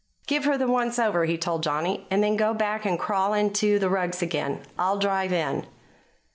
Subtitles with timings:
[0.25, 3.77] "Give her the 'once over,'" he told Johnny, "and then go back and crawl into
[3.77, 4.63] the rugs again.
[4.79, 5.67] I'll drive in."